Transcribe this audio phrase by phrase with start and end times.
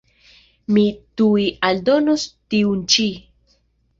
[0.77, 0.85] Mi
[1.21, 3.09] tuj aldonos tiun ĉi.